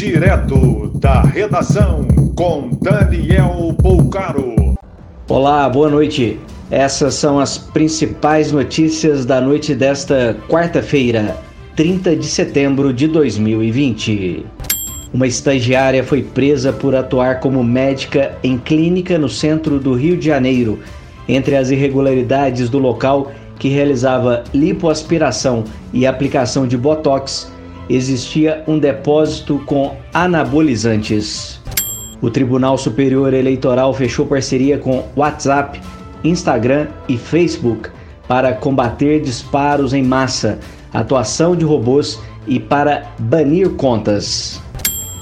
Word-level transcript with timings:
Direto 0.00 0.90
da 0.94 1.20
redação 1.20 2.08
com 2.34 2.70
Daniel 2.80 3.76
Poucaro. 3.82 4.74
Olá, 5.28 5.68
boa 5.68 5.90
noite. 5.90 6.40
Essas 6.70 7.16
são 7.16 7.38
as 7.38 7.58
principais 7.58 8.50
notícias 8.50 9.26
da 9.26 9.42
noite 9.42 9.74
desta 9.74 10.34
quarta-feira, 10.48 11.36
30 11.76 12.16
de 12.16 12.24
setembro 12.24 12.94
de 12.94 13.08
2020. 13.08 14.46
Uma 15.12 15.26
estagiária 15.26 16.02
foi 16.02 16.22
presa 16.22 16.72
por 16.72 16.94
atuar 16.94 17.38
como 17.40 17.62
médica 17.62 18.38
em 18.42 18.56
clínica 18.56 19.18
no 19.18 19.28
centro 19.28 19.78
do 19.78 19.92
Rio 19.92 20.16
de 20.16 20.24
Janeiro. 20.24 20.78
Entre 21.28 21.54
as 21.54 21.68
irregularidades 21.70 22.70
do 22.70 22.78
local, 22.78 23.30
que 23.58 23.68
realizava 23.68 24.44
lipoaspiração 24.54 25.62
e 25.92 26.06
aplicação 26.06 26.66
de 26.66 26.78
botox, 26.78 27.52
existia 27.90 28.62
um 28.68 28.78
depósito 28.78 29.60
com 29.66 29.96
anabolizantes. 30.14 31.60
O 32.22 32.30
Tribunal 32.30 32.78
Superior 32.78 33.34
Eleitoral 33.34 33.92
fechou 33.92 34.26
parceria 34.26 34.78
com 34.78 35.04
WhatsApp, 35.16 35.80
Instagram 36.22 36.86
e 37.08 37.18
Facebook 37.18 37.90
para 38.28 38.52
combater 38.52 39.20
disparos 39.20 39.92
em 39.92 40.04
massa, 40.04 40.60
atuação 40.92 41.56
de 41.56 41.64
robôs 41.64 42.20
e 42.46 42.60
para 42.60 43.10
banir 43.18 43.70
contas. 43.70 44.60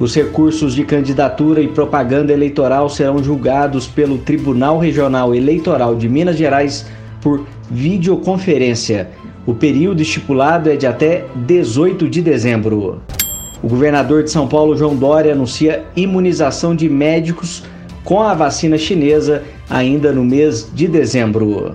Os 0.00 0.14
recursos 0.14 0.74
de 0.74 0.84
candidatura 0.84 1.60
e 1.60 1.68
propaganda 1.68 2.32
eleitoral 2.32 2.88
serão 2.88 3.22
julgados 3.22 3.86
pelo 3.86 4.18
Tribunal 4.18 4.78
Regional 4.78 5.34
Eleitoral 5.34 5.94
de 5.94 6.08
Minas 6.08 6.36
Gerais 6.36 6.86
por 7.24 7.46
videoconferência 7.70 9.08
o 9.46 9.54
período 9.54 10.00
estipulado 10.00 10.70
é 10.70 10.76
de 10.76 10.86
até 10.86 11.24
18 11.34 12.08
de 12.08 12.22
dezembro. 12.22 13.00
O 13.62 13.68
governador 13.68 14.22
de 14.22 14.30
São 14.30 14.46
Paulo, 14.46 14.76
João 14.76 14.96
Dória, 14.96 15.32
anuncia 15.32 15.84
imunização 15.96 16.74
de 16.74 16.88
médicos 16.88 17.62
com 18.04 18.22
a 18.22 18.34
vacina 18.34 18.78
chinesa 18.78 19.42
ainda 19.68 20.12
no 20.12 20.24
mês 20.24 20.70
de 20.74 20.86
dezembro. 20.86 21.74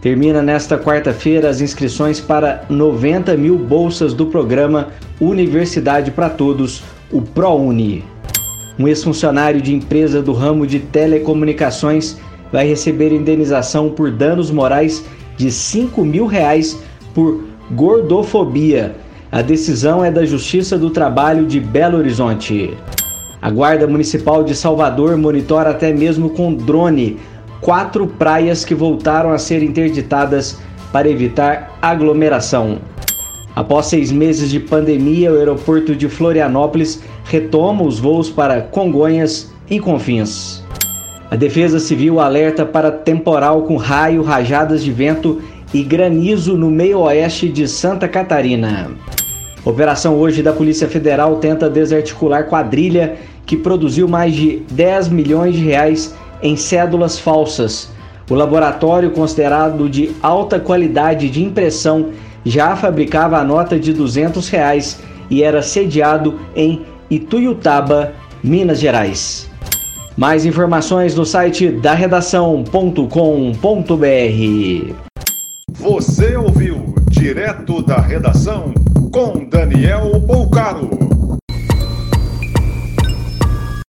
Termina 0.00 0.42
nesta 0.42 0.78
quarta-feira 0.78 1.48
as 1.48 1.60
inscrições 1.60 2.20
para 2.20 2.64
90 2.68 3.36
mil 3.36 3.58
bolsas 3.58 4.12
do 4.12 4.26
programa 4.26 4.88
Universidade 5.20 6.10
para 6.12 6.30
Todos, 6.30 6.82
o 7.12 7.20
ProUni. 7.20 8.04
Um 8.78 8.86
ex-funcionário 8.86 9.60
de 9.60 9.74
empresa 9.74 10.22
do 10.22 10.32
ramo 10.32 10.66
de 10.66 10.78
telecomunicações 10.78 12.16
vai 12.52 12.66
receber 12.66 13.12
indenização 13.12 13.90
por 13.90 14.10
danos 14.10 14.50
morais 14.50 15.04
de 15.36 15.50
5 15.50 16.04
mil 16.04 16.26
reais 16.26 16.82
por 17.14 17.44
gordofobia. 17.72 18.96
A 19.30 19.42
decisão 19.42 20.04
é 20.04 20.10
da 20.10 20.24
Justiça 20.24 20.78
do 20.78 20.90
Trabalho 20.90 21.46
de 21.46 21.60
Belo 21.60 21.98
Horizonte. 21.98 22.76
A 23.40 23.50
Guarda 23.50 23.86
Municipal 23.86 24.42
de 24.42 24.54
Salvador 24.54 25.16
monitora 25.16 25.70
até 25.70 25.92
mesmo 25.92 26.30
com 26.30 26.54
drone 26.54 27.18
quatro 27.60 28.06
praias 28.06 28.64
que 28.64 28.74
voltaram 28.74 29.30
a 29.30 29.38
ser 29.38 29.62
interditadas 29.62 30.58
para 30.92 31.08
evitar 31.08 31.76
aglomeração. 31.82 32.78
Após 33.54 33.86
seis 33.86 34.12
meses 34.12 34.50
de 34.50 34.60
pandemia, 34.60 35.32
o 35.32 35.36
aeroporto 35.36 35.94
de 35.94 36.08
Florianópolis 36.08 37.02
retoma 37.24 37.82
os 37.82 37.98
voos 37.98 38.30
para 38.30 38.62
Congonhas 38.62 39.52
e 39.68 39.80
Confins. 39.80 40.67
A 41.30 41.36
Defesa 41.36 41.78
Civil 41.78 42.20
alerta 42.20 42.64
para 42.64 42.90
temporal 42.90 43.62
com 43.62 43.76
raio, 43.76 44.22
rajadas 44.22 44.82
de 44.82 44.90
vento 44.90 45.42
e 45.74 45.82
granizo 45.82 46.56
no 46.56 46.70
meio-oeste 46.70 47.50
de 47.50 47.68
Santa 47.68 48.08
Catarina. 48.08 48.90
Operação 49.62 50.16
hoje 50.16 50.42
da 50.42 50.54
Polícia 50.54 50.88
Federal 50.88 51.36
tenta 51.36 51.68
desarticular 51.68 52.46
quadrilha 52.46 53.16
que 53.44 53.58
produziu 53.58 54.08
mais 54.08 54.34
de 54.34 54.62
10 54.70 55.08
milhões 55.08 55.54
de 55.54 55.62
reais 55.62 56.14
em 56.42 56.56
cédulas 56.56 57.18
falsas. 57.18 57.90
O 58.30 58.34
laboratório, 58.34 59.10
considerado 59.10 59.86
de 59.86 60.12
alta 60.22 60.58
qualidade 60.58 61.28
de 61.28 61.44
impressão, 61.44 62.08
já 62.42 62.74
fabricava 62.74 63.36
a 63.36 63.44
nota 63.44 63.78
de 63.78 63.92
200 63.92 64.48
reais 64.48 64.98
e 65.28 65.42
era 65.42 65.60
sediado 65.60 66.40
em 66.56 66.86
Ituiutaba, 67.10 68.14
Minas 68.42 68.80
Gerais. 68.80 69.47
Mais 70.18 70.44
informações 70.44 71.14
no 71.14 71.24
site 71.24 71.70
da 71.70 71.94
redação.com.br. 71.94 73.04
Você 75.70 76.36
ouviu 76.36 76.92
direto 77.08 77.80
da 77.80 78.00
redação 78.00 78.74
com 79.12 79.44
Daniel 79.44 80.20
Poucaro. 80.26 81.07